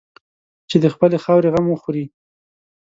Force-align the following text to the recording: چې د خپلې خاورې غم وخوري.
چې 0.69 0.77
د 0.83 0.85
خپلې 0.93 1.17
خاورې 1.23 1.49
غم 1.53 1.65
وخوري. 1.69 2.05